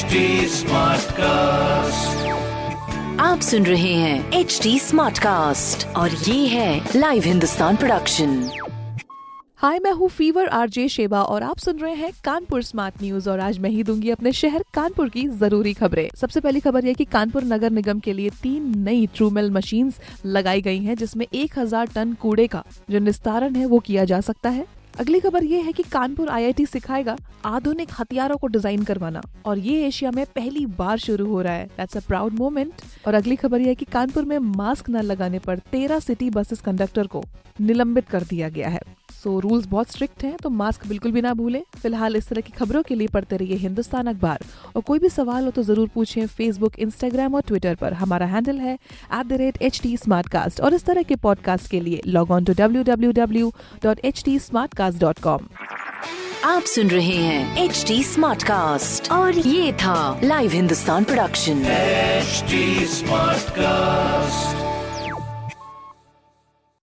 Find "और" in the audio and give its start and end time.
5.86-6.10, 11.22-11.42, 13.30-13.40, 29.44-29.58, 33.06-33.14, 44.76-44.82, 47.34-47.42, 50.62-50.74, 59.12-59.38